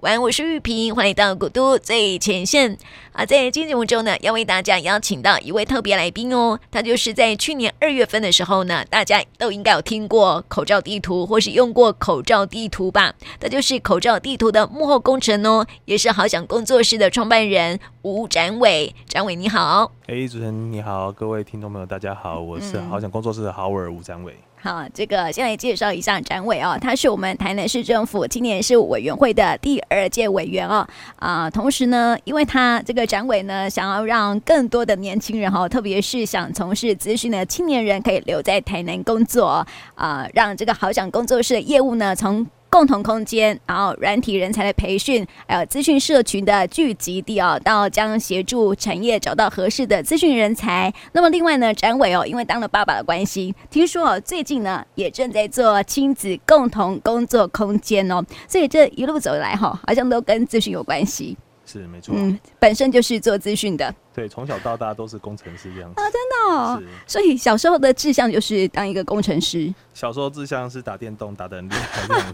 [0.00, 2.74] 晚安，我是玉萍，欢迎到古都最前线
[3.12, 3.26] 啊！
[3.26, 13.12] 在今天节目中呢，要为大家邀请到一位特别来宾哦，他就是在去年二月份的时候呢，大家都应该有听过口罩地图，或是用过口罩地图吧？
[13.38, 18.94] 他就是口罩地图的幕后功臣哦，也是好想工作室的创办人吴展伟。
[19.06, 24.34] 展伟你好，哎，主持人你好，各位听众朋友大家好，我是好想工作室的好尔吴展纬。
[24.62, 30.86] 好，这个先来介绍一下展伟哦，他是我们台南市政府青年事务委员会的第二届委员哦，
[31.16, 50.92] 啊，同时呢，因为他这个展伟呢，想要让更多的年轻人哈，特别是想从事咨询的青年人，可以留在台南工作啊，让这个好想工作室的业务呢，从共同空间，然后软体人才的培训，还有资讯社群的聚集地哦，到将协助产业找到合适的资讯人才。
[51.12, 61.36] 那么另外呢，展伟哦，因为当了爸爸的关系，听说哦，最近呢也正在做亲子共同工作空间哦，所以这一路走来哈，好像都跟资讯有关系。
[61.70, 66.00] 是没错，嗯，本身就是做资讯的，对，从小到大都是工程师这样子。
[66.00, 69.72] 啊，真的哦，所以小时候的志向就是当一个工程师。
[69.94, 72.32] 小时候志向是打电动，打的很厉害 这样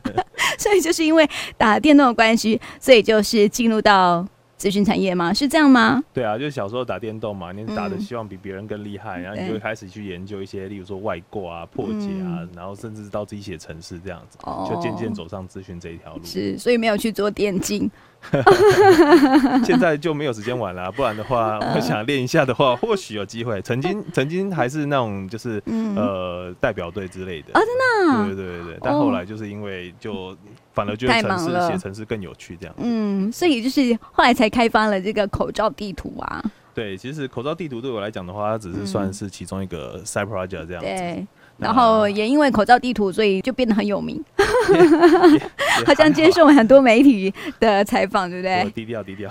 [0.00, 0.02] 子，
[0.58, 4.26] 所以就是因为打电动的关系，所以就是进入到
[4.64, 5.30] 资讯产业吗？
[5.30, 6.02] 是这样吗？
[6.14, 16.24] 对啊，就是小时候打电动嘛，你打的希望比别人更厉害，嗯，然后你就会开始去研究一些，例如说外挂啊、破解啊，嗯，然后甚至到自己写程式这样子，哦，就渐渐走上资讯这一条路。
[16.24, 17.90] 是，所以没有去做电竞。
[19.66, 23.60] 现在就没有时间玩了，不然的话， 我想练一下的话，或许有机会。
[23.60, 28.78] 曾经，曾经还是那种就是、嗯、呃代表队之类的啊，真的，对对对对。
[28.80, 30.34] 但后来就是因为就
[30.74, 32.74] 反而觉得城市写城市更有趣，这样。
[32.78, 36.44] 嗯，所以就是后来才开发了这个口罩地图啊。
[36.74, 40.88] 对，其实口罩地图对我来讲的话，它只是算是其中一个 side project 这样子。
[40.88, 41.26] 对。
[41.56, 44.20] 然后也因为口罩地图，所以就变得很有名，
[45.86, 48.68] 好像接受很多媒体的采访，对不对？
[48.74, 49.30] 低调低调。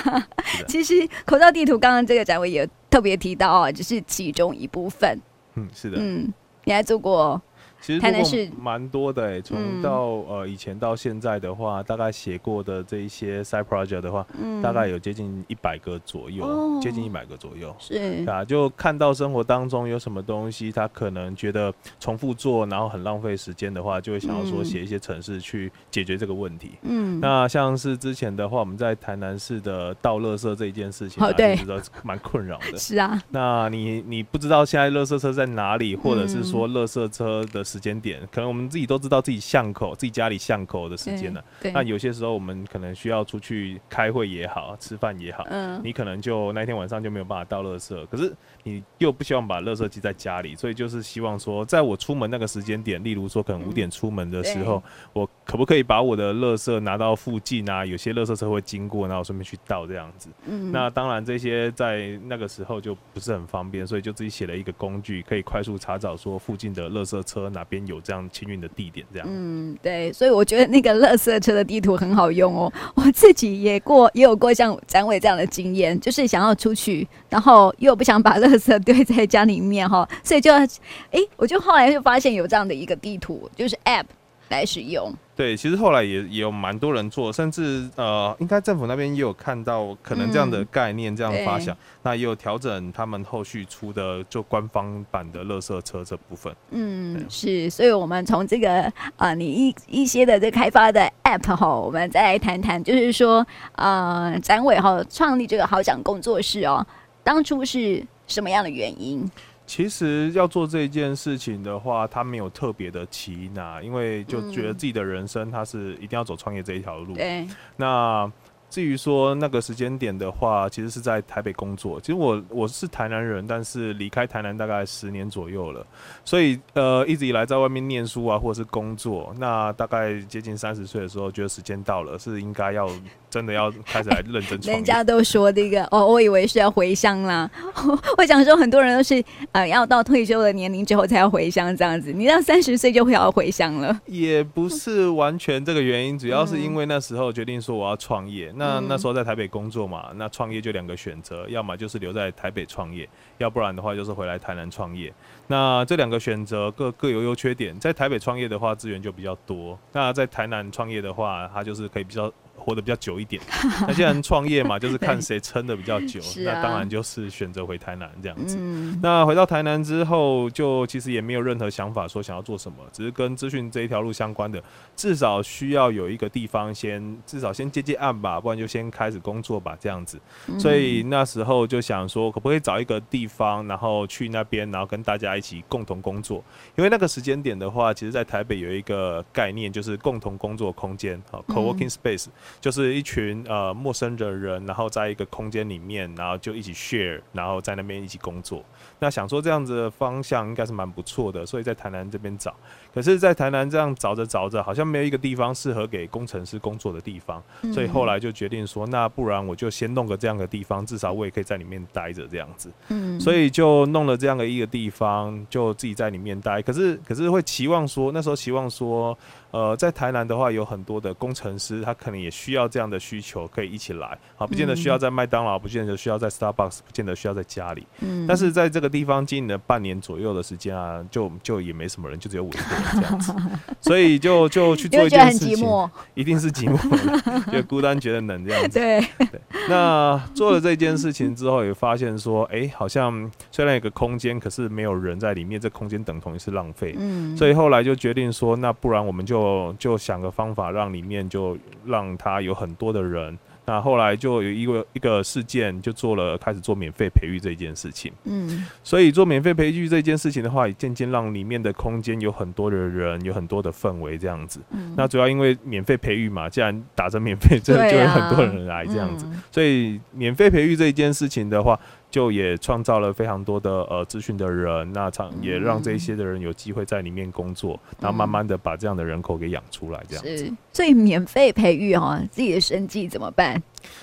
[0.68, 5.18] 其实口罩地图刚刚这个展位也特别提到啊，只是其中一部分。
[5.54, 5.96] 嗯，是的。
[5.98, 6.30] 嗯，
[6.64, 7.40] 你还做过？
[7.80, 17.74] 其实台南是蛮多的诶，从到呃以前到现在的话，大概写过的这一些 side project 的话，嗯，大概有接近一百个左右，哦，接近一百个左右。
[17.78, 26.72] 是啊，就看到生活当中有什么东西，他可能觉得重复做，然后很浪费时间的话，就会想要说写一些程式去解决这个问题。
[26.82, 31.56] 嗯，那像是之前的话，我们在台南市的倒垃圾这一件事情，哦，对，
[32.02, 32.78] 蛮困扰的。
[32.78, 37.65] 是啊，那你你不知道现在垃圾车在哪里，或者是说垃圾车的。
[37.66, 41.44] 时间点，可能我们自己都知道自己巷口、自己家里巷口的时间了。
[41.74, 48.06] 那有些时候我们可能需要出去开会也好，吃饭也好，嗯，你可能就那天晚上就没有办法到垃圾。
[48.06, 48.32] 可是
[48.62, 57.86] 你又不希望把垃圾积在家里，所以就是希望说，在我出门那个时间点，例如说可能五点出门的时候，我可不可以把我的垃圾拿到附近啊？
[57.86, 60.28] 有些垃圾车会经过，然后顺便去倒这样子。
[60.44, 67.48] 嗯，那当然这些在那个时候就不是很方便，所以就自己写了一个工具，可以快速查找说附近的垃圾车。
[67.50, 69.06] 哪边有这样清运的地点？
[69.12, 72.72] 这样，嗯，对，所以我觉得那个垃圾车的地图很好用哦。
[72.96, 84.06] 我自己也过，也有过像展伟这样的经验，就是想要出去，然后又不想把垃圾堆在家里面哈，所以就，哎，我就后来就发现有这样的一个地图，就是 App
[84.48, 85.14] 来使用。
[85.36, 96.50] 对，其实后来也也有蛮多人做，甚至呃，应该政府那边也有看到可能这样的概念，这样发想，嗯、那也有调整他们后续出的就官方版的垃圾车这部分。
[96.70, 98.84] 嗯，是，所以我们从这个
[99.16, 106.86] 啊、呃，你一一些的这开发的 App 哈，我们再来谈谈，就是说呃，展伟哈创立这个好想工作室哦，
[107.22, 109.30] 当初是什么样的原因？
[109.66, 117.14] 其实要做这件事情的话，他没有特别的起因啊，因为就觉得自己的人生他是一定要走创业这一条路。
[117.14, 117.46] 对，
[117.76, 118.30] 那。
[118.68, 122.00] 至于说那个时间点的话，其实是在台北工作。
[122.00, 125.86] 其实我我是台南人，但是离开台南大概十年左右了，
[126.24, 129.32] 所以呃一直以来在外面念书啊，或者是工作。
[129.38, 132.90] 那大概接近三十岁的时候，觉得时间到了，是应该要
[133.28, 134.58] 真的要开始来认真。
[134.60, 137.50] 人家都说这个哦，我以为是要回乡啦。
[138.16, 142.12] 我想说很多人都是呃要到退休的年龄之后才要回乡这样子。
[142.12, 144.00] 你到三十岁就会要回乡了？
[144.06, 148.52] 也不是完全这个原因，主要是因为那时候决定说我要创业。
[148.56, 153.08] 那那时候在台北工作嘛，那创业就两个选择，要么就是留在台北创业，
[153.38, 155.12] 要不然的话就是回来台南创业。
[155.48, 162.32] 那这两个选择各各有优缺点，在台北创业的话资源就比较多，那在台南创业的话，它就是可以比较。
[162.66, 163.40] 活得比较久一点。
[163.86, 168.58] 那既然创业嘛，就是看谁撑得比较久， 那当然就是选择回台南这样子。
[169.00, 174.60] 那回到台南之后，就其实也没有任何想法说想要做什么，只是跟资讯这一条路相关的，
[174.96, 180.20] 至少需要有一个地方先，至少先接接案吧，不然就先开始工作吧，这样子。
[180.58, 186.42] 所以那时候就想说，可不可以找一个地方，然后去那边，然后跟大家一起共同工作？
[186.76, 192.26] 因为那个时间点的话，其实在台北有一个概念，就是共同工作空间，好，co-working space，
[192.60, 198.64] 就是一群呃陌生的人，然后在一个空间里面，然后就一起 share，然后在那边一起工作。
[198.98, 202.54] 那想说这样子的方向应该是蛮不错的，所以在台南这边找。
[202.94, 207.42] 可是，在台南这样找着找着，好像没有一个地方适合给工程师工作的地方，
[207.72, 212.72] 所以后来就决定说，那不然我就先弄个这样的地方，至少我也可以在里面待着这样子。
[212.88, 216.62] 嗯，所以就弄了这样的一个地方，就自己在里面待。
[216.62, 219.16] 可是，可是会期望说，那时候期望说。
[219.56, 224.06] 呃，在台南的话，有很多的工程师，他可能也需要这样的需求，可以一起来
[224.36, 227.86] 啊，不见得需要在麦当劳，不见得需要在 Starbucks，不见得需要在家里。
[228.00, 228.26] 嗯。
[228.26, 233.34] 但是在这个地方经营了半年左右的时间啊，就就也没什么人，就只有我一个人这样子，
[233.80, 235.66] 所以就就 去做一件事情，
[236.12, 238.78] 一定是寂寞，觉得孤单，觉得冷这样子。
[238.78, 239.00] 对。
[239.16, 239.40] 对。
[239.70, 246.94] 那做了这件事情之后，也发现说，哎、欸，好像虽然有个空间，可是没有人在里面，这空间等同于是浪费。
[246.98, 247.34] 嗯。
[247.38, 249.45] 所以后来就决定说，那不然我们就。
[249.78, 253.38] 就想个方法，让里面就让他有很多的人。
[253.68, 258.12] 那后来就有一个一个事件，就做了开始做免费培育这件事情。
[258.22, 264.60] 嗯，所以做免费培育这件事情的话，也渐渐让里面的空间有很多的人，有很多的氛围这样子。
[264.70, 269.26] 嗯，那主要因为免费培育嘛，既然打着免费，这就有很多人来这样子。
[269.50, 271.76] 所以免费培育这一件事情的话。
[272.10, 280.52] 就也创造了非常多的呃资讯的人，那场也让这些的人有机会在里面工作，嗯、然后慢慢的把这样的人口给养出来，这样子。
[280.72, 283.62] 所以免费培育哈，自己的生计怎么办？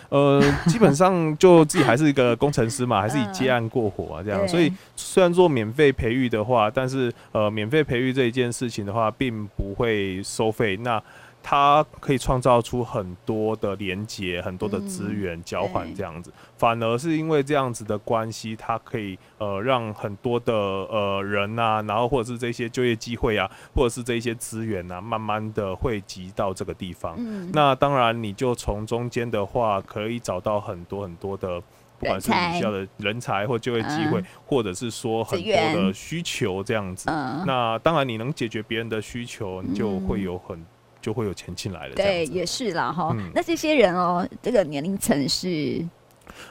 [0.09, 4.47] 呃，基本上就自己还是一个工程师嘛，还是以接案过活啊这样。
[4.47, 10.77] 所以虽然做免费培育的话，但是呃，免费培育这一件事情的话，并不会收费。
[10.77, 11.01] 那
[11.45, 27.17] 它可以创造出很多的连接，很多的资源交换这样子，反而是因为这样子的关系，它可以呃让很多的呃人啊，然后或者是这些就业机会啊，或者是这些资源啊，慢慢的汇集到这个地方。
[27.51, 31.61] 那当然，你就从中间的话，可以找到很多很多的，
[31.99, 37.09] 不管是你需要的人才或就业机会，或者是说很多的需求这样子。
[37.45, 40.65] 那当然，你能解决别人的需求，你就会有很。
[41.03, 41.95] 就会有钱进来了。
[41.95, 43.09] 对，也是啦哈。
[43.11, 45.85] 嗯、那这些人哦，这个年龄层是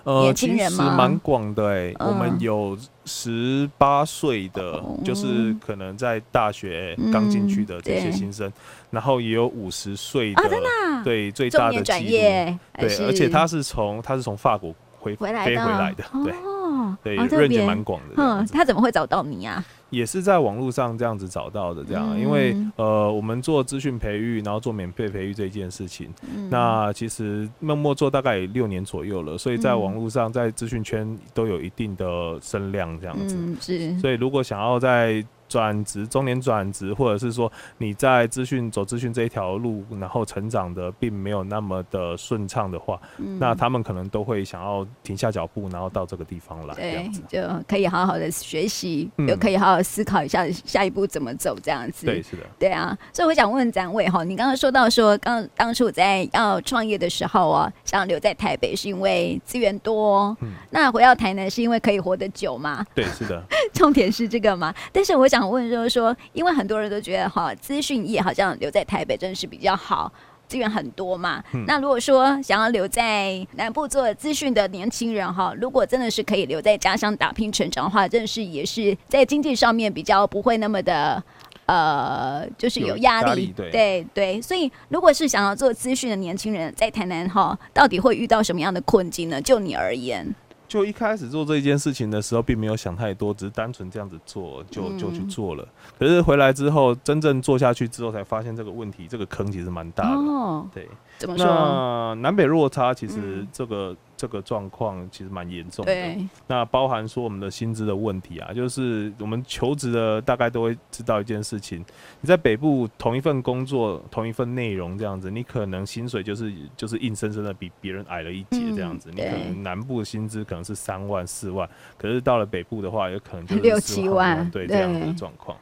[0.05, 0.31] 呃？
[0.35, 1.95] 其实蛮广的哎。
[1.99, 2.77] 嗯、我们有
[3.07, 8.53] 十八岁的，嗯、就是可能在大学刚进去的这些新生，嗯、
[8.91, 16.33] 然后也有五十岁的，啊啊、对，最大的企业，对，而且他是从他是从法国回回来飞回来的，对。
[16.33, 18.15] 哦对，认识蛮广的。
[18.17, 19.65] 嗯，他怎么会找到你啊？
[19.93, 22.09] 也是在网络上这样子找到的，这样。
[22.13, 33.37] 嗯、因为呃，我们做资讯培育，然后做免费培育这件事情，嗯、那其实默默做大概六年左右了，所以在网络上，在资讯圈都有一定的声量，这样子。
[33.39, 33.99] 嗯，是。
[34.01, 52.07] 所以如果想要在转职，中年转职，或者是说你在资讯走资讯这一条路，然后成长的并没有那么的顺畅的话，嗯、那他们可能都会想要停下脚步，然后到这个地方来，对，就可以好好的学习，又、嗯、可以好好思考一下下一步怎么走，这样子。
[52.07, 52.97] 对，是的，对啊。
[53.13, 62.87] 所以我想问展伟哈，你刚刚说到说，刚当初在要创业的时候啊，想留在台北是因为资源多，嗯、那回到台南是因为可以活得久吗？
[62.95, 64.75] 对，是的，重点是这个吗？
[64.91, 65.43] 但是我想。
[65.53, 70.11] 问就是说，因为很多人都觉得哈，资讯业好像留在台北真的是比较好，
[70.49, 71.43] 资源很多嘛。
[71.53, 81.23] 嗯、那如果说想要留在南部做资讯的年轻人哈，如果真的是可以留在家乡打拼成长的话，真的是也是在经济上面比较不会那么的
[81.67, 83.29] 呃，就是有压力。
[83.29, 89.43] 压力对对对，所以如果是想要做资讯的年轻人，在台南哈，到底会遇到什么样的困境呢？
[89.43, 90.35] 就你而言？
[90.73, 95.69] 就一开始做这一件事情的时候，并没有想太多，只是单纯这样子做，就就去做了。
[95.99, 100.17] 可是回来之后，真正做下去之后，才发现这个问题，这个坑其实蛮大的。
[100.17, 100.89] 哦，对，
[101.23, 101.47] 怎么说？
[101.47, 103.93] 那南北落差，其实这个。
[103.93, 111.85] 嗯这个状况其实蛮严重的，对那包含说我们的薪资的问题啊，就是我们求职的大概都会知道一件事情，
[112.21, 125.59] 你在北部同一份工作，同一份内容这样子，你可能薪水就是就是硬生生的比别人矮了一截这样子，嗯、你可能南部的薪资可能是三万四万，可是到了北部的话，有可能就是 六七万，对，对这样的状况。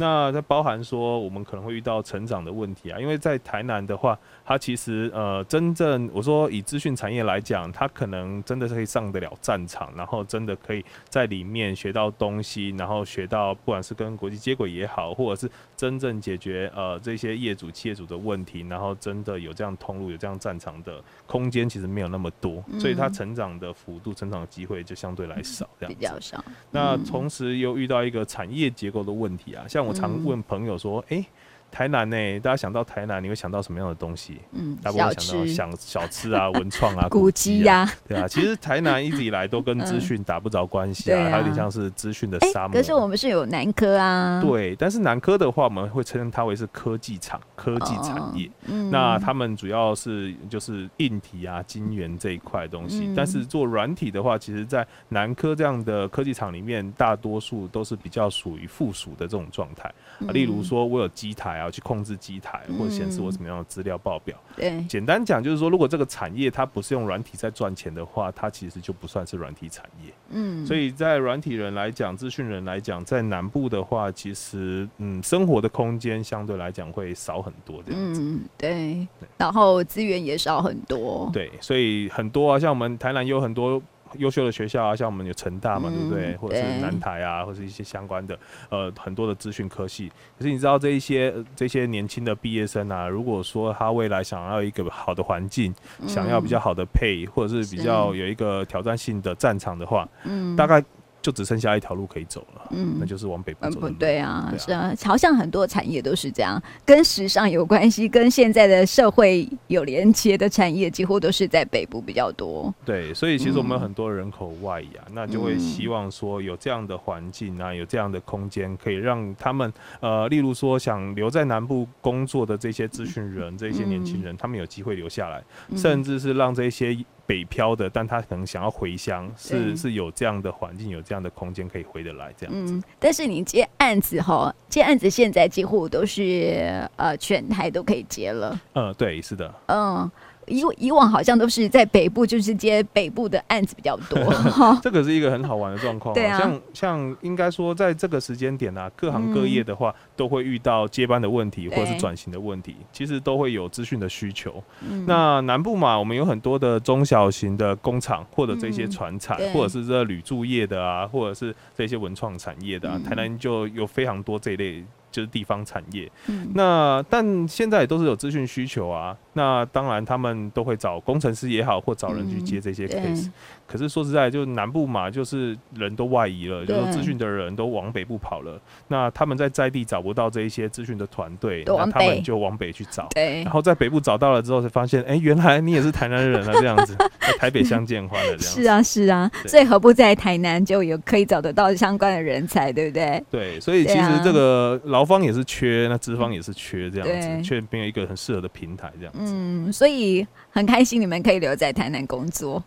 [0.00, 4.16] 那它包含说我们可能会遇到成长的问题啊，因为在台南的话，
[4.48, 26.42] 它其实呃真正我说以资讯产业来讲，它可能真的是可以上得了战场，然后真的可以在里面学到东西，然后学到不管是跟国际接轨也好，或者是真正解决呃这些业主企业主的问题，然后真的有这样通路有这样战场的空间，其实没有那么多，所以它成长的幅度、成长的机会就相对来少，这样子比较少。
[26.70, 31.26] 那同时又遇到一个产业结构的问题啊，像我常问朋友说，哎、欸。
[31.70, 34.40] 台南呢、欸，大家想到台南，你会想到什么样的东西？
[34.52, 38.26] 嗯，大部分想到想小吃啊、 文创啊、古迹呀、啊，对啊。
[38.26, 42.78] 其实台南一直以来都跟 资讯打不着关系啊，它有点像是资讯的沙漠、欸。
[42.78, 44.74] 可是我们是有南科啊，对。
[44.76, 48.46] 但是南科的话，我们会称它为是科技厂、科技产业。
[48.46, 53.08] 哦嗯、那他们主要是就是硬体啊、晶圆这一块东西。
[53.08, 59.92] 嗯、但是做软体的话，其实，在南科这样的科技厂里面，大多数都是比较属于附属的这种状态。
[60.26, 61.57] 啊，例如说我有机台。
[61.58, 64.36] 还要去控制机台，或者显示我什么样的资料报表。
[64.56, 70.12] 对，简单讲就是说，如果这个产业它不是用软体在赚钱的话，它其实就不算是软体产业。
[70.30, 78.20] 嗯，所以在软体人来讲，资讯人来讲，在南部的话，其实嗯，生活的空间相对来讲会少很多这样子。
[78.22, 79.08] 嗯，对。
[79.36, 81.28] 然后资源也少很多。
[81.32, 83.82] 对，所以很多啊，像我们台南有很多。
[84.14, 86.36] 优秀的学校啊，像我们有成大嘛，对不对？
[86.36, 88.38] 或者是南台啊，或者是一些相关的
[88.70, 90.10] 呃很多的资讯科系。
[90.38, 95.74] 可是你知道这一些这些年轻的毕业生啊，如果说他未来想要一个好的环境，
[96.06, 100.08] 想要比较好的配，或者是比较有一个挑战性的战场的话，
[100.56, 100.82] 大概。
[101.28, 103.80] 就只剩下一条路可以走了，嗯，那就是往北部走。
[103.80, 112.74] 不对啊，是啊，好像很多产业都是这样，跟时尚有关系，跟现在的社会有连接的产业，几乎都是在北部比较多。
[112.82, 119.70] 对，所以其实我们有很多人口外移啊，那就会希望说有这样的环境啊，有这样的空间，可以让他们
[120.00, 125.44] 呃，例如说想留在南部工作的这些资讯人，这些年轻人，他们有机会留下来，
[125.76, 126.96] 甚至是让这些。
[127.28, 132.72] 北漂的，但他可能想要回乡，是是有这样的环境，有这样的空间可以回得来这样子。
[132.72, 138.58] 嗯，但是你接案子哈，接案子现在几乎都是呃全台都可以接了。
[138.72, 139.54] 嗯，对，是的。
[139.66, 140.10] 嗯。
[140.48, 144.18] 以以往好像都是在北部，就是接北部的案子比较多。
[144.82, 146.14] 这个是一个很好玩的状况。
[146.14, 154.62] 对啊，像像应该说，在这个时间点啊，各行各业的话，都会遇到接班的问题，或者是转型的问题，其实都会有资讯的需求。
[155.06, 164.84] 那南部嘛，我们有很多的中小型的工厂，或者这些船产，或者是这铝铸业的啊，或者是这些文创产业的啊，台南就有非常多这一类。
[165.10, 169.16] 就是地方产业，嗯、那但现在也都是有资讯需求啊。
[169.34, 173.26] 那当然他们都会找工程师也好，或找人去接这些 case。
[173.26, 173.32] 嗯、
[173.68, 178.60] 可是说实在，就南部嘛，就是人都外移了，就是资讯的人都往北部跑了。
[178.88, 183.06] 那他们在在地找不到这一些资讯的团队，那他们就往北去找。
[183.14, 188.62] 对，然后在北部找到了之后，才发现，哎、欸，原来你也是台南人啊，这样子， 在台北相见欢了这样子。
[188.62, 193.22] 是啊，是啊，所以何不在台南就有可以找得到相关的人才，对不对？
[193.30, 194.80] 对，所以其实这个。
[194.84, 199.20] 劳方也是缺，那资方也是缺，这样子，却没有一个很适合的平台，这样子。
[199.34, 200.26] 嗯，所以
[200.58, 202.60] 很开心你们可以留在台南工作，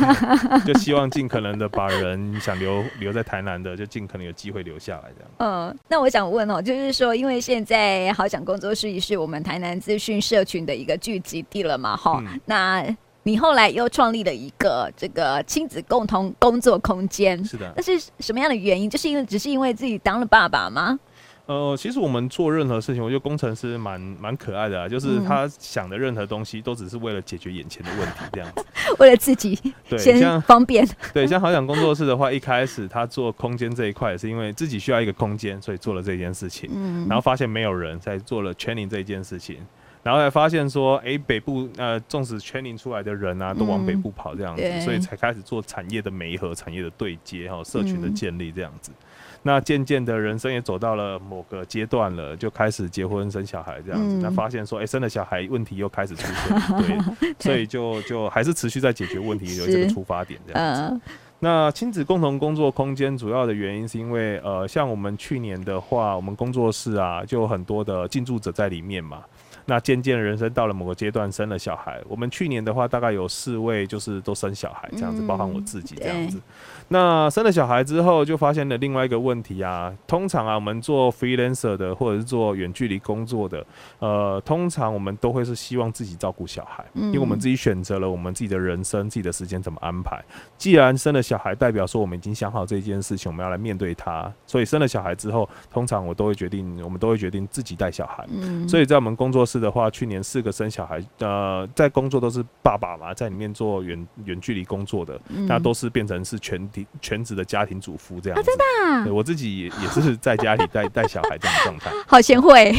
[0.64, 5.30] 就希望尽可能的把人想留留在台南的，就尽可能有机会留下来，这样。
[5.68, 12.96] 嗯，那我想问哦，就是说，因为现在好想工作室是我们台南资讯社群的一个聚集地了嘛，哈，嗯、那。
[13.26, 17.72] 你后来又创立了一个这个亲子共同工作空间，是的。
[17.74, 18.90] 那是什么样的原因？
[18.90, 21.00] 就是因为只是因为自己当了爸爸吗？
[21.46, 28.64] 呃，其实我们做任何事情，我觉得工程师蛮蛮可爱的啊，就是他想的任何东西都只是为了解决眼前的问题，这样子。
[28.98, 29.58] 为了自己
[29.88, 30.88] 对，先方便。
[31.12, 36.70] 对，像好想工作室的话，一开始他做空间这一块，也是因为自己需要一个空间，所以做了这件事情。
[36.72, 37.06] 嗯。
[37.08, 39.58] 然后发现没有人，才做了 training 这一件事情。
[40.02, 48.92] 然后才发现说，哎、欸，北部呃，纵使圈领出来的人啊，都往北部跑这样子，嗯、所以才开始做产业的媒合、产业的对接，还有社群的建立这样子。
[48.92, 49.04] 嗯、
[49.46, 54.16] 那渐渐的人生也走到了某个阶段了，就开始结婚生小孩这样子。
[54.16, 56.58] 嗯、那发现说，哎、欸，生了小孩问题又开始出现，
[57.20, 60.80] 对，对所以就就还是持续在解决问题，有这个出发点这样子。
[60.80, 61.00] 呃、
[61.40, 69.22] 那亲子共同工作空间主要的原因是因为，呃，像我们去年的话，我们工作室啊，就有很多的进驻者在里面嘛。
[69.66, 71.98] 那渐渐人生到了某个阶段，生了小孩。
[72.06, 76.38] 我们去年的话，大概有四位就是都生小孩这样子，包含我自己这样子。
[76.88, 79.92] 那生了小孩之后，就发现了另外一个问题啊。
[80.06, 83.64] 通常啊，我们做 freelancer 的或者是做远距离工作的，
[83.98, 90.22] 呃，通常我们都会是希望自己照顾小孩，因为我们自己选择了我们自己的人生、自己的时间怎么安排。
[90.58, 94.30] 既然生了小孩，代表说我们已经想好这件事情，我们要来面对它。
[94.46, 98.26] 所以生了小孩之后，通常我都会决定，我们都会决定自己带小孩。
[98.68, 106.62] 所以在我们工作室的话，去年四个生小孩，呃，在工作都是爸爸嘛，在里面做远远距离工作的，那都是变成是全。
[107.00, 112.72] 全职的家庭主妇这样子，真的，我自己也也是在家里带带小孩这样的状态， 好贤惠，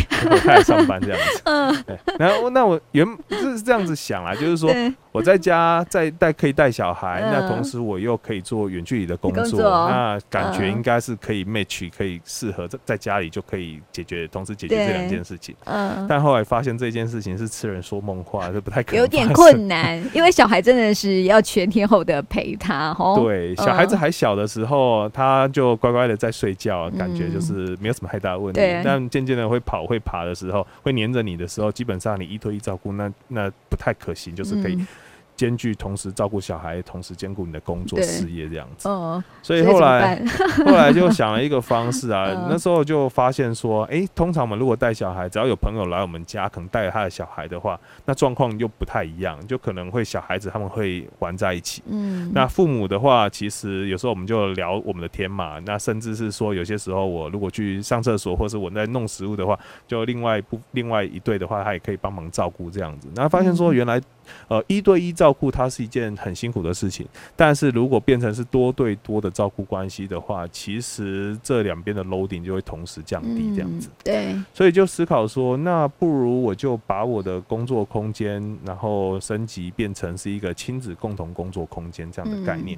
[0.43, 1.85] 开始上班这样子， 嗯，
[2.17, 4.69] 然后那我原是这样子想啊，就是说
[5.11, 28.61] 我在家在带可以带小孩，那同时我又可以做远距离的工作，那感觉应该是可以 match，可以适合在在家里就可以解决，同时解决这两件事情，嗯，但后来发现这件事情是痴人说梦话，这不太可能，有点困难，因为小孩真的是要全天候的陪他，哦，对，小孩子还小的时候，他就乖乖的在睡觉，感觉就是没有什么太大的问题。
[28.61, 34.75] 嗯、但渐渐的会跑会爬的时候，会黏着你的时候，基本上你一对一照顾，那那不太可行，就是可以。
[34.75, 34.87] 嗯
[35.35, 38.87] 兼具同时照顾小孩，同时兼顾你的工作事业这样子。
[38.87, 40.23] 哦，所以后来
[40.65, 51.83] 后来就想了一个方式啊， 那时候就发现说，哎，通常我们如果带小孩，只要有朋友来我们家，可能带着他的小孩的话，那状况又不太一样，就可能会小孩子他们会玩在一起。
[51.87, 63.09] 嗯，那父母的话，其实有时候我们就聊我们的天嘛，那甚至是说有些时候我如果去上厕所，或是我在弄食物的话，就另外不另外一对的话，他也可以帮忙照顾这样子。
[63.15, 64.01] 那发现说原来。
[64.47, 73.89] 呃，一对一照顾它是一件很辛苦的事情，但是如果变成是多对多的照顾关系的话，其实这两边的 loading 就会同时降低，这样子。
[74.03, 82.77] 对，所以就思考说，那不如我就把我的工作空间，然后升级变成是一个亲子共同工作空间这样的概念。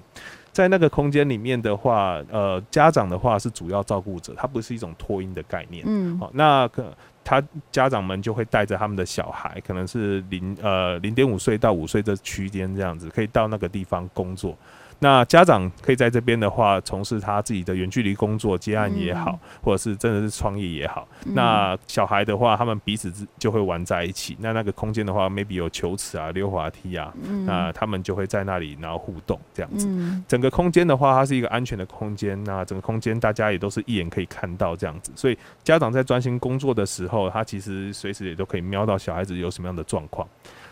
[0.52, 5.84] 在那个空间里面的话，呃，家长的话是主要照顾者，它不是一种托婴的概念。
[5.88, 6.96] 嗯，好，那个。
[7.28, 7.44] 他
[7.74, 14.58] 家长们就会带着他们的小孩，可能是零呃零点五岁到五岁这区间这样子，可以到那个地方工作。
[15.00, 21.08] 那家长可以在这边的话，从事他自己的远距离工作接案也好，或者是真的是创业也好。
[21.26, 24.36] 那小孩的话，他们彼此就会玩在一起。
[24.40, 27.14] 那那个空间的话，maybe 有球池啊、溜滑梯啊，
[27.46, 29.88] 那他们就会在那里然后互动这样子。
[30.28, 32.44] 整个空间的话，它是一个安全的空间。
[32.44, 40.28] 那整个空间大家也都是一眼可以看到这样子，所以家长在专心工作的时候，他其实随时也都可以瞄到小孩子有什么样的状况。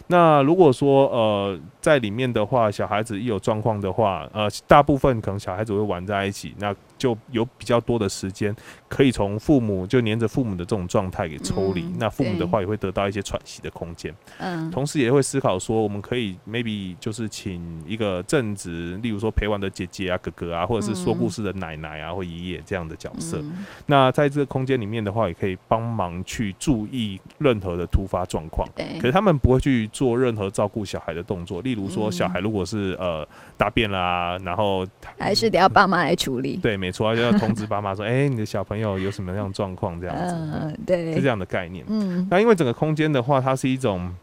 [0.07, 8.55] 那如果说呃在里面的话，小孩子一有状况的话，呃大部分可能小孩子会玩在一起，那就有比较多的时间
[8.89, 14.13] 可以从父母就黏着父母的这种状态给抽离，嗯，那父母的话也会得到一些喘息的空间。
[14.39, 23.37] 嗯，同时也会思考说，我们可以 maybe 就是请一个正职，例如说陪玩的姐姐啊、哥哥啊，或者是说故事的奶奶啊或爷爷这样的角色。
[23.39, 28.67] 嗯，那在这个空间里面的话，也可以帮忙去注意任何的突发状况。
[28.75, 29.89] 对，可是他们不会去。
[29.95, 34.85] 做任何照顾小孩的动作，例如说，小孩如果是呃大便啦，然后
[35.17, 36.57] 还是得要爸妈来处理。
[36.57, 40.35] 对，没错，就要通知爸妈说，哎、欸，你的小朋友有什么样状况这样子。
[40.35, 41.83] 嗯，对，是这样的概念。
[41.87, 44.13] 嗯，那因为整个空间的话，它是一种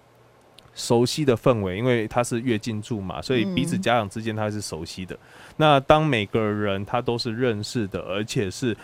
[0.72, 5.18] 熟悉的氛围，因为它是月进住嘛，所以彼此家长之间它是熟悉的。
[5.56, 8.76] 那当每个人他都是认识的，而且是。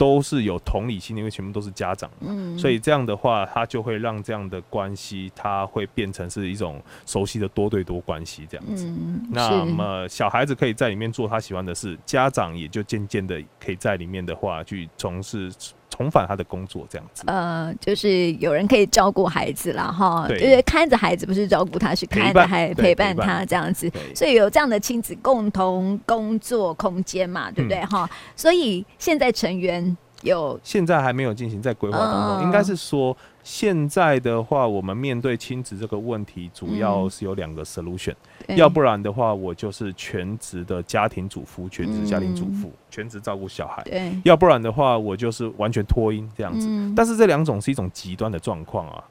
[0.00, 8.86] 都是有同理心，因为全部都是家长嘛，嗯，所以这样的话，他就会让这样的关系，他会变成是一种熟悉的多对多关系这样子。
[8.86, 15.52] 嗯，那么小孩子可以在里面做他喜欢的事，家长也就渐渐的可以在里面的话去从事。
[16.00, 17.24] 重返他的工作，这样子。
[17.26, 23.92] 呃，就是有人可以照顾孩子啦，哈，就是看着孩子，不是照顾他，是看着孩子陪伴他这样子。
[24.14, 27.84] 所以有这样的亲子共同工作空间嘛，对不对？
[27.84, 33.14] 哈、嗯，所以现在成员有，现在还没有进行在规划当中，呃、应该是说。
[33.42, 38.14] 现在的话，我们面对亲子这个问题，主要是有两个 solution，
[38.46, 38.56] 嗯。
[38.56, 43.82] 要不然的话，我就是全职的家庭主妇，全职家庭主妇，嗯，全职照顾小孩。
[44.24, 46.66] 要不然的话，我就是完全脱音这样子。
[46.68, 49.02] 嗯，但是这两种是一种极端的状况啊，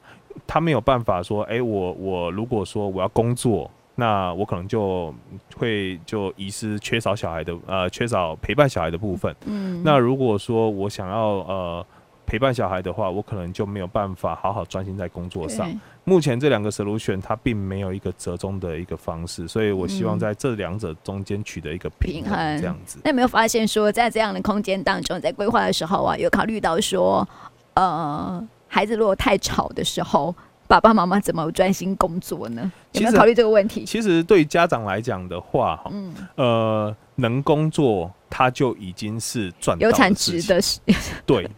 [0.45, 5.13] 他没有办法说，哎，欸，我我如果说我要工作，那我可能就
[5.57, 9.35] 会就遗失缺少小孩的呃缺少陪伴小孩的部分。
[9.45, 11.85] 嗯，那如果说我想要呃。
[12.29, 15.67] 陪伴小孩的话，我可能就没有办法好好专心在工作上。
[16.03, 22.99] 目前这两个 solution 它并没有一个折中的一个方式，所以我希望在这两者中间取得一个平衡，这样子。
[23.03, 27.27] 那有没有发现说，在这样的空间当中，在规划的时候啊，有考虑到说，
[27.73, 30.35] 呃，孩子如果太吵的时候。
[30.67, 32.71] 爸爸妈妈怎么专心工作呢？
[32.91, 33.83] 有没有考虑这个问题？
[33.85, 40.79] 其实对于家长来讲的话，嗯，呃，能工作他就已经是赚有产值的事。
[41.25, 41.49] 对，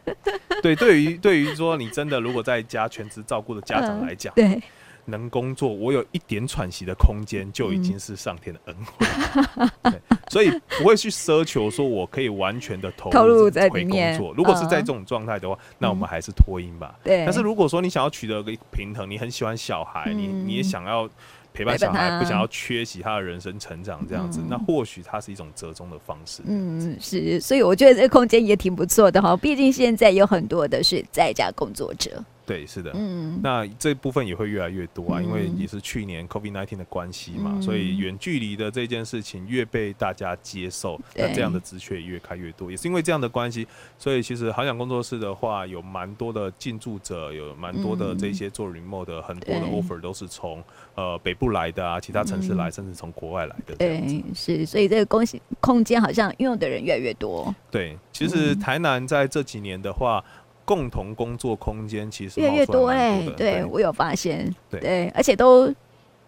[0.61, 4.61] 对，对于对于说你真的如果在家全职照顾的家长来讲，呃，对。
[5.05, 9.07] 能工作，我有一点喘息的空间，就已经是上天的恩惠。
[9.81, 14.31] 嗯、 所以不会去奢求说我可以完全的投入在工作。
[14.37, 16.95] 如果是在这种状态的话，嗯、那我们还是脱音吧。
[17.03, 17.25] 对。
[17.25, 21.09] 但是如果说你想要取得一个平衡，你很喜欢小孩，嗯、你你也想要
[21.53, 26.41] 陪伴小孩，不想要缺席他的人生成长这样子，嗯、那或许它是一种折中的方式。
[26.45, 27.39] 嗯，是。
[27.41, 29.35] 所以我觉得这个空间也挺不错的哈。
[29.35, 32.23] 毕竟现在有很多的是在家工作者。
[32.45, 43.65] 对，是的，嗯，那这部分也会越来越多啊，嗯、因为也是去年 COVID-19 的关系嘛，嗯、所以远距离的这件事情越被大家接受，那这样的职缺越开越多，也是因为这样的关系，
[43.97, 50.61] 所以其实好想工作室的话，有蛮多的进驻者，有蛮多的这些做 remote 的很多的 offer 都是从
[50.95, 55.23] 呃北部来的啊，其他城市来，嗯、甚至从国外来的，对，是，所以这个空
[55.59, 57.53] 空间好像拥有的人越来越多。
[57.69, 60.21] 对，其实台南在这几年的话。
[60.73, 65.69] 共同工作空间其实越来越多哎，对，我有发现，对，而且都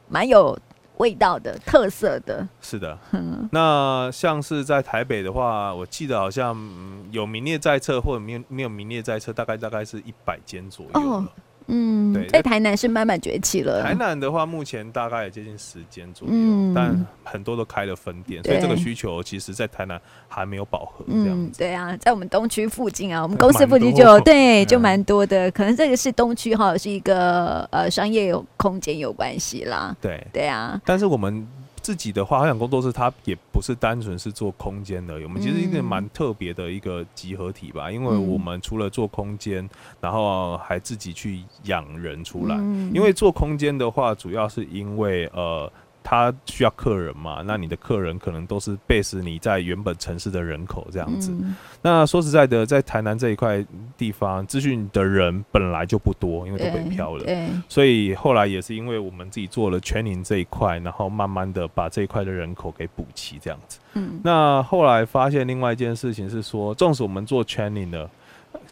[0.10, 0.60] 蛮有
[0.97, 2.45] 味道的，特色的。
[2.60, 2.99] 是的，
[3.53, 6.53] 那像是在台北的话，我记得好像
[7.10, 11.23] 有名列在册，或者没有没有名列在册，大概大概是一百间左右。
[11.67, 13.82] 嗯，对，在台南是慢慢崛起了。
[13.82, 21.06] 台南的话，目前大概也接近十间左右，嗯、但很多都开了分店，所以这个需求其实，在台南还没有饱和。
[21.08, 25.49] 这样对啊，在我们东区附近啊，我们公司附近就有对，就蛮多的。
[25.49, 29.95] 嗯、可能这个是东区哈，是一个呃商业有空间有关系啦。
[30.02, 30.82] 对，对啊。
[30.86, 31.47] 但是我们。
[31.83, 39.69] 自己的话，好想工作室它也不是单纯是做空间的，我们其实一个蛮特别的一个集合体吧，因为我们除了做空间，
[40.01, 42.55] 然后还自己去养人出来，
[42.93, 45.71] 因为做空间的话，主要是因为呃。
[46.03, 47.41] 他需要客人嘛？
[47.45, 51.31] 那你的客人可能都是 base 你在原本城市的人口这样子。
[51.31, 53.65] 嗯、那说实在的，在台南这一块
[53.97, 57.25] 地方，资讯的人本来就不多，因为都北漂了。
[57.69, 63.79] 所以后来也是因为我们自己做了 training 这一块，然后慢慢的把这一块的人口给补齐这样子。
[63.93, 64.19] 嗯。
[64.23, 68.09] 那后来发现另外一件事情是说，纵使我们做 training 的。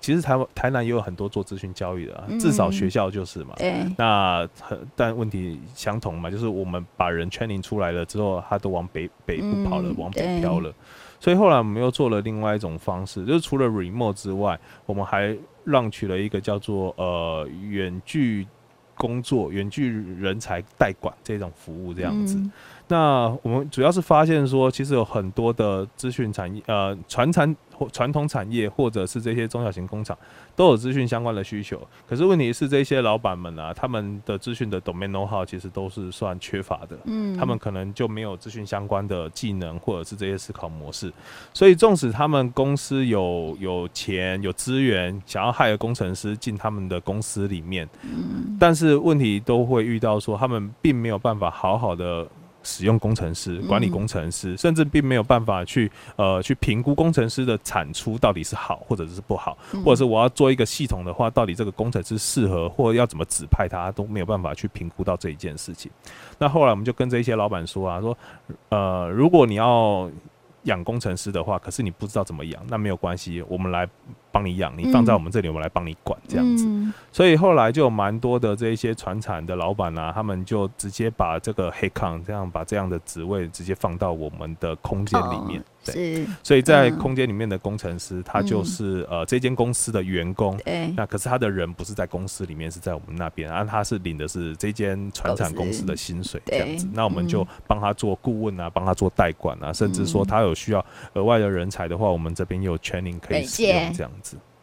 [0.01, 3.53] 其实台湾台南也有很多做资讯教育的，啊，至少学校就是嘛。
[3.57, 3.85] 对。
[3.97, 4.45] 那
[4.95, 10.73] 但问题相同嘛，就是我们把人 training 出来了之后，他都往北北部跑了，往北漂了。
[11.19, 18.47] 所以后来我们又做了另外一种方式，就是除了 remote 之外，我们还让取了一个叫做呃远距
[18.95, 22.41] 工作、远距人才代管这种服务这样子。
[22.87, 30.15] 那我们主要是发现说，其实有很多的资讯产业，呃，传产或传统产业，或者是这些中小型工厂，
[30.55, 31.81] 都有资讯相关的需求。
[32.07, 36.95] 可是问题是，这些老板们啊，他们的资讯的 domain know-how 其实都是算缺乏的。
[37.05, 41.11] 嗯，他们可能就没有资讯相关的技能，或者是这些思考模式。
[41.55, 52.27] 所以，纵使他们公司有有钱、有资源，想要 hire 工程师进他们的公司里面，嗯，但是问题都会遇到说，他们并没有办法好好的。
[52.63, 65.91] 使用工程师、管理工程师，甚至并没有办法去呃去评估工程师的产出到底是好或者是不好，或者是我要做一个系统的话，到底这个工程师适合或要怎么指派他，都没有办法去评估到这一件事情。
[66.37, 68.17] 那后来我们就跟这一些老板说啊，说
[68.69, 70.09] 呃，如果你要
[70.63, 73.87] 养工程师的话，可是你不知道怎么养，那没有关系，我们来。
[74.31, 76.65] 帮你养，你放在我们这里，我们来帮你管这样子。
[76.67, 85.59] 嗯、所以后来就有蛮多的这一些船产的老板啊，他们就直接把这个黑康这样把这样的职位直接放到我们的空间里面。
[85.59, 90.55] 哦对，所以在空间里面的工程师，他就是呃这间公司的员工。
[90.57, 90.93] 对。
[90.95, 96.87] 那可是他的人不是在公司里面，是在我们那边，啊，他是领的是这间船产公司的薪水这样子。
[96.93, 104.20] 那我们就帮他做顾问啊，帮他做代管啊，甚至说他有需要额外的人才的话，我们这边有 training 可以使用这样子。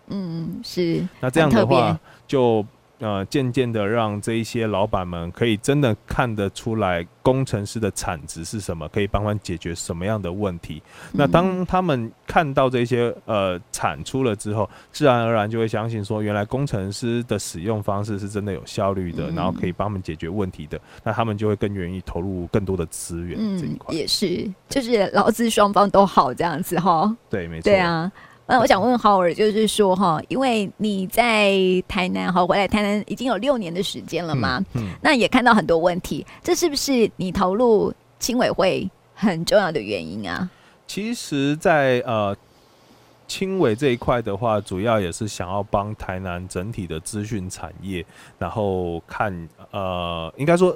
[0.08, 1.06] 嗯，是。
[1.20, 2.64] 那这样的话就。
[3.00, 10.82] 呃，渐渐的让这一些老板们可以真的看得出来工程师的产值是什么，可以帮忙解决什么样的问题。
[11.12, 20.76] 嗯、那当他们看到这些呃产出了之后，自然而然就会相信说，原来工程师的使用方式是真的有效率的，嗯、然后可以帮他们解决问题的。
[21.04, 23.94] 那他们就会更愿意投入更多的资源这一块。
[23.94, 27.16] 嗯，也是，就是劳资双方都好这样子哈。
[27.30, 27.70] 对，没错。
[27.70, 28.10] 对啊。
[28.48, 31.52] 那我想问浩尔，就是说哈，因为你在
[31.86, 40.48] 台南哈，回来台南已经有六年的时间了嘛，嗯，嗯，那也看到很多问题，这是不是你投入青委会很重要的原因啊？
[40.86, 42.34] 其实在，在呃
[43.26, 48.02] 青委这一块的话，主要也是想要帮台南整体的资讯产业，
[48.38, 50.74] 然后看呃，应该说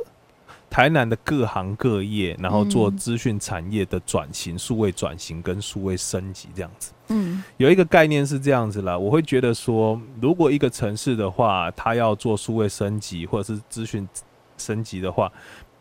[0.72, 6.92] 台南的各行各业，然后做资讯产业的转型、数位转型跟数位升级这样子。
[7.08, 14.08] 嗯，有一个概念是这样子啦，我会觉得说，如果一个城市的话，它要做数位升级或者是资讯
[14.56, 15.30] 升级的话。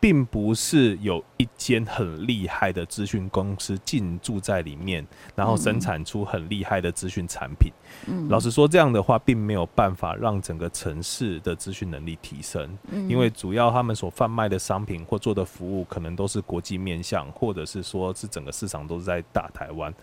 [0.02, 7.72] 并不是有一间很厉害的资讯公司进驻在里面，然后生产出很厉害的资讯产品。
[8.08, 12.68] 嗯，老实说，这样的话并没有办法让整个城市的资讯能力提升。
[12.90, 19.94] 嗯，因为主要他们所贩卖的商品或做的服务，可能都是国际面向，或者是说是整个市场都是在大台湾。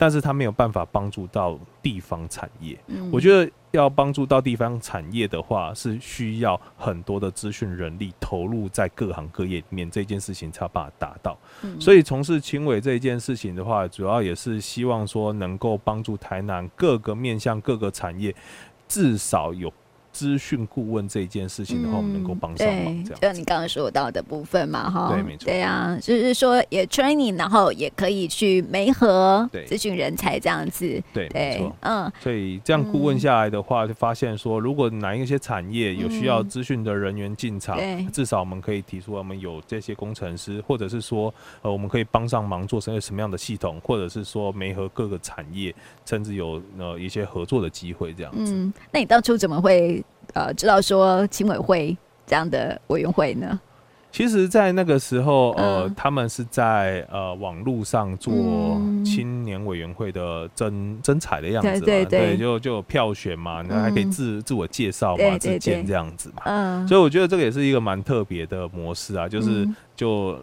[0.00, 2.74] 但是他没有办法帮助到地方产业。
[2.86, 11.36] 嗯，我觉得要帮助到地方产业的话，是需要很多的资讯人力投入在各行各业里面，这件事情才有办法达到。
[11.78, 18.34] 所以从事青委这一件事情的话，主要也是希望说能够帮助台南各个面向各个产业，
[18.88, 19.70] 至少有。
[20.12, 23.20] 资讯顾问这一件事情的话，我们能够帮上忙，这样。
[23.20, 37.78] 就你刚刚说到的部分嘛，哈，对，没错，对啊，就是说也 training，然后也可以去媒合资讯人才这样子，对，没错，嗯，所以这样顾问下来的话，就发现说，如果哪一些产业有需要资讯的人员进场，
[38.12, 48.52] 至少我们可以提出我们有这些工程师，或者是说，呃，我们可以帮上忙做成什么样的系统，或者是说媒合各个产业，甚至有呃一些合作的机会这样子。
[48.52, 49.99] 嗯，那你当初怎么会？
[50.34, 53.60] 呃，知道说青委会这样的委员会呢？
[54.12, 58.34] 其实，在那个时候，呃，嗯、他们是在呃网络上做
[59.04, 66.42] 青年委员会的征征采的样子嘛，对，对，对，对，就就有票选嘛，那还可以自、嗯、自我介绍嘛，自荐这样子嘛。
[66.46, 70.36] 嗯，所以我觉得这个也是一个蛮特别的模式啊，就是就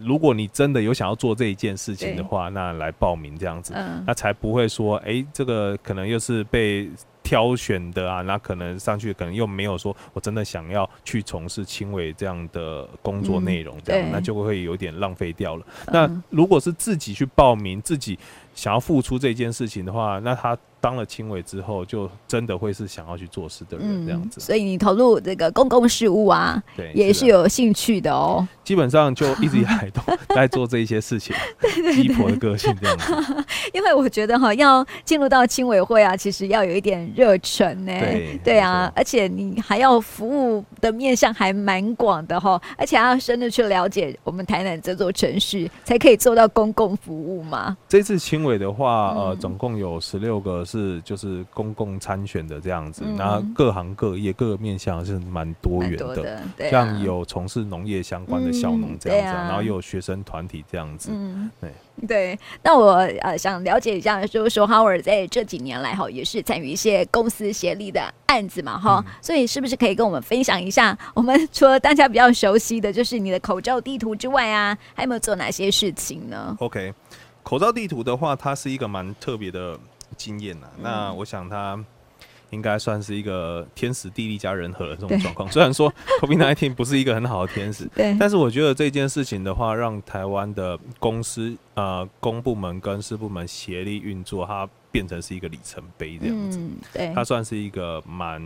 [0.00, 6.90] 如果你真的有想要做这一件事情的话，那来报名这样子，嗯、那才不会说，哎、欸，这个可能又是被。
[7.32, 15.64] 挑选的啊，那可能上去可能又没有说我真的想要去从事青委这样的工作内容，这样、嗯、那就会有点浪费掉了。
[15.86, 18.18] 嗯、那如果是自己去报名，自己
[18.54, 20.54] 想要付出这件事情的话，那他。
[20.82, 24.40] 当了青委之后，就真的会是想要去做事的人这样子。
[24.40, 28.44] 所以你投入这个公共事务啊，对，也是有兴趣的哦。
[28.64, 30.02] 基本上就一直以来都
[30.34, 31.36] 在做这一些事情，
[31.94, 33.12] 鸡婆的个性这样子。
[33.72, 37.92] 因为我觉得哈，要进入到青委会啊，其实要有一点热忱呢。
[38.00, 47.76] 对对啊，而且你还要服务的面向还蛮广的哈，而且还要深入去了解我们台南这座城市，才可以做到公共服务嘛。
[47.88, 50.62] 这次青委的话，呃，总共有十六个。
[50.72, 61.70] 是就是公共参选的这样子，然后各行各业各个面向是蛮多元的，像有从事农业相关的小农这样子，然后又有学生团体这样子，嗯对
[62.08, 62.38] 对。
[62.62, 70.96] 那我呃想了解一下，就是说 Howard 在这几年来哈，也是参与一些公司协力的案子嘛哈，所以是不是可以跟我们分享一下？
[71.14, 76.92] 我们 除了大家比较熟悉的就是你的口罩地图之外啊，还有没有做哪些事情呢？OK，
[77.42, 79.78] 口罩地图的话，它是一个蛮特别的。
[80.14, 81.82] 经验呐，那我想他
[82.52, 85.50] 应该算是一个天时地利加人和的这种状况。
[85.50, 96.60] 虽然说 COVID-19 不是一个很好的天时，对，但是我觉得这件事情的话，让台湾的公司呃公部门跟私部门协力运作，它变成是一个里程碑这样子。
[96.92, 98.40] 对，它算是一个蛮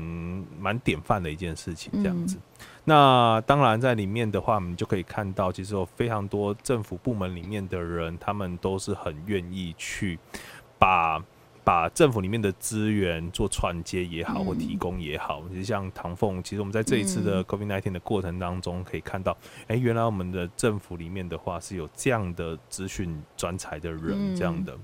[0.59, 2.39] 蛮典范的一件事情这样子。
[2.85, 10.17] 那当然在里面的话，我们就可以看到，其实有非常多政府部门里面的人，他们都是很愿意去
[10.79, 11.21] 把。
[11.67, 24.79] 把政府里面的资源做串接也好，或提供也好，其实像唐凤，其实我们在这一次的 COVID-19 的过程当中，可以看到，哎、欸，原来我们的政府里面的话是有这样的资讯专才的人，这样的。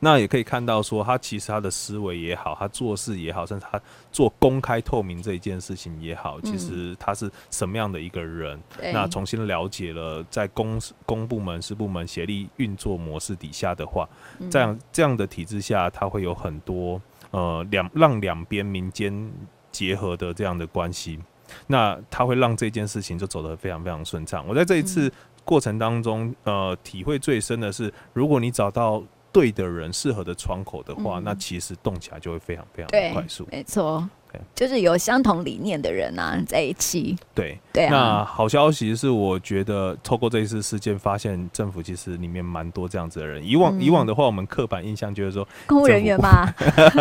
[0.00, 3.80] 那也可以看到，说他其实他的思维也好，他做事也好，甚至他
[4.12, 8.60] 做公开透明这一件事情也好，其实他是什么样的一个人？
[8.80, 14.08] 嗯、那重新了解了在公公部门、私部门协力运作模式底下的话，
[14.50, 19.32] 这样这样的体制下，他会有很多呃两让两边民间
[19.72, 21.18] 结合的这样的关系，
[21.66, 24.44] 那他会让这件事情就走得非常非常顺畅。
[24.46, 25.10] 我在这一次
[25.44, 29.02] 过程当中，呃，体会最深的是，如果你找到。
[29.34, 33.44] 对的人，适合的窗口的话，嗯、那其实动起来就会非常非常的快速。
[33.50, 34.08] 没错，
[34.54, 37.16] 就是有相同理念的人啊在一起。
[37.34, 37.90] 对对啊。
[37.90, 43.46] 那好消息是，我觉得透过这一次事件，发现政府其实里面蛮多这样子的人。
[43.46, 46.52] 以往、嗯、以往的话，我们刻板印象就是说公务人员嘛，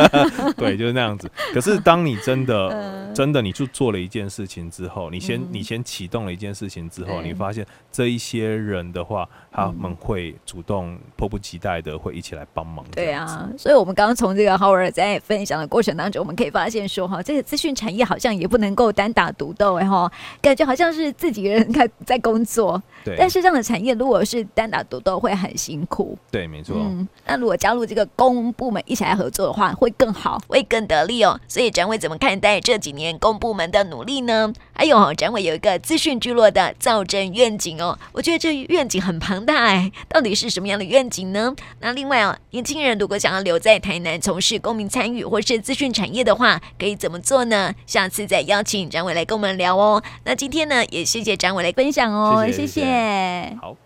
[0.58, 1.30] 对，就是那样子。
[1.54, 12.84] 可是当你真的 真的你去做了一件事情之后，你先、嗯、你先启动了一件事情之后，你发现这一些人的话，他们会主动迫不及待的会一起来帮忙。
[12.91, 22.81] 对啊，所以我们刚刚从这个 Howard 在分享的过程当中，我们可以发现说哈，这个资讯产业好像也不能够单打独斗哎哈，感觉好像是自己人在在工作。
[23.03, 23.15] 对。
[23.17, 26.17] 但是这样的产业如果是单打独斗，会很辛苦。
[26.29, 26.75] 对，没错。
[26.77, 31.39] 嗯，那如果加入这个公部门一起来合作的话，会更好，会更得力哦。
[31.47, 34.51] 所以展伟怎么看待这几年公部门的努力呢？
[34.73, 41.55] 还有展伟有一个资讯聚落的造镇愿景哦，我觉得这愿景很庞大哎，到底是什么样的愿景呢？
[41.79, 47.73] 那另外哦，年轻人如果想要留在台南从事公民参与或是资讯产业的话，可以怎么做呢？
[47.86, 50.03] 下次再邀请展伟来跟我们聊哦。
[50.25, 53.75] 那今天呢，也谢谢展伟来分享哦，谢谢好。